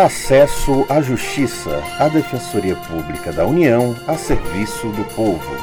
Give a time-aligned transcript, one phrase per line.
[0.00, 5.54] Acesso à Justiça, a Defensoria Pública da União a serviço do povo.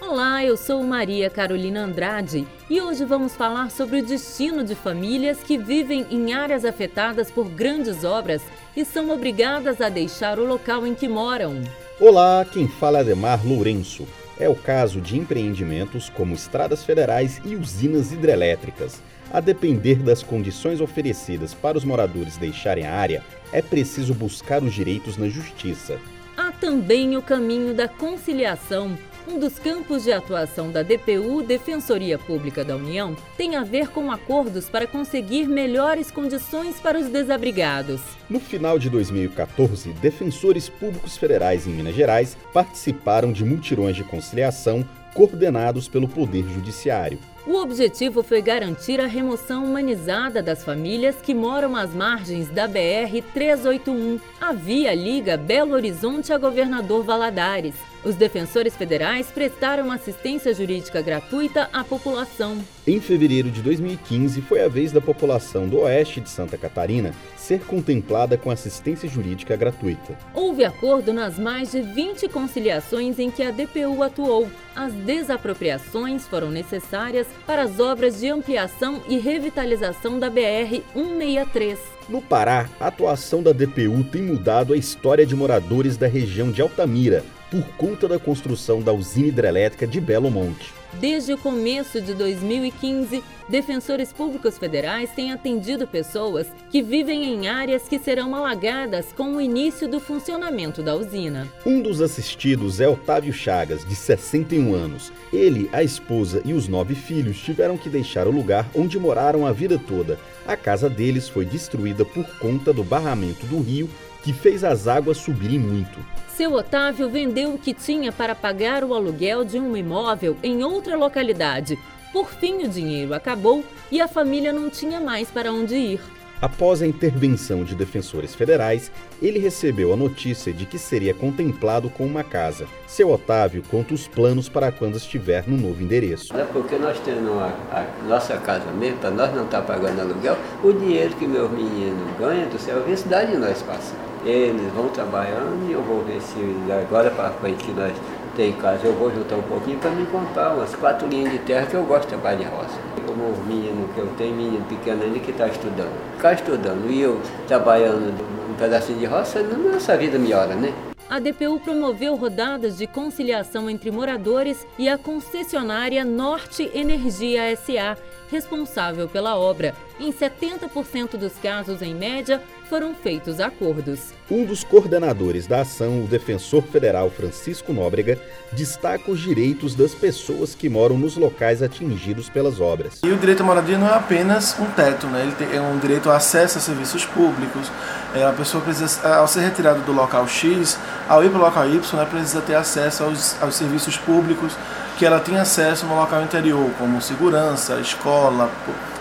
[0.00, 5.42] Olá, eu sou Maria Carolina Andrade e hoje vamos falar sobre o destino de famílias
[5.42, 8.40] que vivem em áreas afetadas por grandes obras
[8.74, 11.62] e são obrigadas a deixar o local em que moram.
[12.00, 14.06] Olá, quem fala é Ademar Lourenço.
[14.38, 19.00] É o caso de empreendimentos como estradas federais e usinas hidrelétricas.
[19.32, 24.72] A depender das condições oferecidas para os moradores deixarem a área, é preciso buscar os
[24.72, 25.98] direitos na justiça.
[26.36, 28.98] Há também o caminho da conciliação.
[29.26, 34.12] Um dos campos de atuação da DPU, Defensoria Pública da União, tem a ver com
[34.12, 38.02] acordos para conseguir melhores condições para os desabrigados.
[38.28, 44.86] No final de 2014, defensores públicos federais em Minas Gerais participaram de multirões de conciliação
[45.14, 47.18] coordenados pelo Poder Judiciário.
[47.46, 54.18] O objetivo foi garantir a remoção humanizada das famílias que moram às margens da BR-381.
[54.40, 57.74] A via liga Belo Horizonte a Governador Valadares.
[58.02, 62.58] Os defensores federais prestaram assistência jurídica gratuita à população.
[62.86, 67.60] Em fevereiro de 2015, foi a vez da população do oeste de Santa Catarina ser
[67.60, 70.18] contemplada com assistência jurídica gratuita.
[70.34, 74.50] Houve acordo nas mais de 20 conciliações em que a DPU atuou.
[74.76, 81.78] As desapropriações foram necessárias para as obras de ampliação e revitalização da BR-163.
[82.08, 86.60] No Pará, a atuação da DPU tem mudado a história de moradores da região de
[86.60, 90.83] Altamira, por conta da construção da usina hidrelétrica de Belo Monte.
[91.00, 97.88] Desde o começo de 2015, defensores públicos federais têm atendido pessoas que vivem em áreas
[97.88, 101.48] que serão alagadas com o início do funcionamento da usina.
[101.66, 105.12] Um dos assistidos é Otávio Chagas, de 61 anos.
[105.32, 109.52] Ele, a esposa e os nove filhos tiveram que deixar o lugar onde moraram a
[109.52, 110.18] vida toda.
[110.46, 113.90] A casa deles foi destruída por conta do barramento do rio
[114.22, 115.98] que fez as águas subirem muito.
[116.28, 120.96] Seu Otávio vendeu o que tinha para pagar o aluguel de um imóvel em outra
[120.96, 121.78] localidade.
[122.12, 126.00] Por fim, o dinheiro acabou e a família não tinha mais para onde ir.
[126.42, 128.92] Após a intervenção de defensores federais,
[129.22, 132.66] ele recebeu a notícia de que seria contemplado com uma casa.
[132.86, 136.36] Seu Otávio conta os planos para quando estiver no novo endereço.
[136.36, 140.02] É porque nós temos a, a nossa casa mesmo, para nós não estar tá pagando
[140.02, 143.96] aluguel, o dinheiro que meus meninos ganham do serviço dá de nós passar.
[144.26, 146.36] Eles vão trabalhando e eu vou ver se
[146.72, 147.92] agora para frente que nós
[148.36, 151.66] tem casa, eu vou juntar um pouquinho para me comprar umas quatro linhas de terra
[151.66, 152.78] que eu gosto de trabalhar de roça.
[153.08, 155.92] O menino que eu tenho, menino pequeno ainda que está estudando.
[156.16, 158.12] Ficar estudando e eu trabalhando
[158.50, 160.72] um pedacinho de roça, nossa vida melhora, né?
[161.14, 167.96] A DPU promoveu rodadas de conciliação entre moradores e a concessionária Norte Energia SA,
[168.28, 169.76] responsável pela obra.
[170.00, 174.12] Em 70% dos casos, em média, foram feitos acordos.
[174.28, 178.18] Um dos coordenadores da ação, o defensor federal Francisco Nóbrega,
[178.52, 183.00] destaca os direitos das pessoas que moram nos locais atingidos pelas obras.
[183.04, 185.32] E o direito à moradia não é apenas um teto, né?
[185.40, 187.70] ele é um direito ao acesso a serviços públicos.
[188.14, 190.78] É, a pessoa precisa, ao ser retirada do local X,
[191.08, 194.52] ao ir para o local Y, né, precisa ter acesso aos, aos serviços públicos
[194.96, 198.50] que ela tem acesso no local interior, como segurança, escola,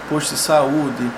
[0.09, 1.12] posto de saúde,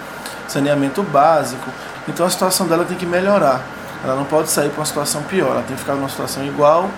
[0.48, 1.70] saneamento básico.
[2.08, 3.62] Então a situação dela tem que melhorar.
[4.04, 6.90] Ela não pode sair para uma situação pior, ela tem que ficar numa situação igual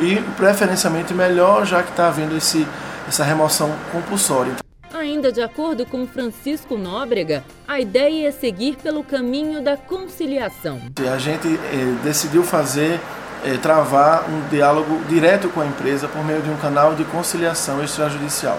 [0.00, 2.66] e preferencialmente melhor, já que está havendo esse,
[3.08, 4.54] essa remoção compulsória.
[4.92, 10.80] Ainda de acordo com Francisco Nóbrega, a ideia é seguir pelo caminho da conciliação.
[11.12, 13.00] A gente eh, decidiu fazer
[13.44, 17.82] é, travar um diálogo direto com a empresa por meio de um canal de conciliação
[17.82, 18.58] extrajudicial.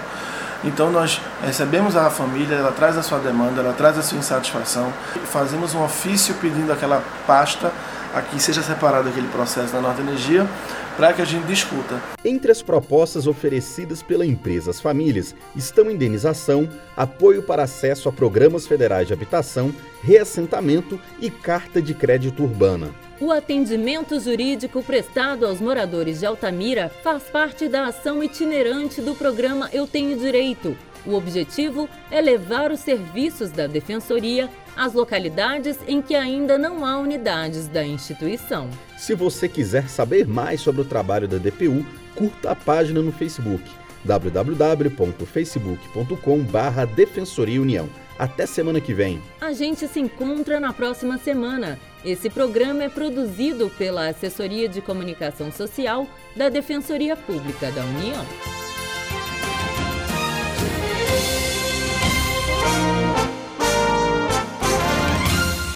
[0.64, 4.94] Então nós recebemos a família, ela traz a sua demanda, ela traz a sua insatisfação,
[5.26, 7.72] fazemos um ofício pedindo aquela pasta
[8.14, 10.48] a que seja separado aquele processo da Norte Energia
[10.96, 12.00] para que a gente discuta.
[12.24, 18.68] Entre as propostas oferecidas pela empresa às famílias estão indenização, apoio para acesso a programas
[18.68, 19.74] federais de habitação,
[20.04, 22.92] reassentamento e carta de crédito urbana.
[23.20, 29.70] O atendimento jurídico prestado aos moradores de Altamira faz parte da ação itinerante do programa
[29.72, 30.76] Eu Tenho Direito.
[31.06, 36.98] O objetivo é levar os serviços da Defensoria às localidades em que ainda não há
[36.98, 38.70] unidades da instituição.
[38.98, 41.86] Se você quiser saber mais sobre o trabalho da DPU,
[42.16, 43.70] curta a página no Facebook
[44.06, 47.90] www.facebook.com/barra Defensoria União.
[48.20, 49.20] Até semana que vem.
[49.42, 51.80] A gente se encontra na próxima semana.
[52.06, 58.63] Esse programa é produzido pela Assessoria de Comunicação Social da Defensoria Pública da União.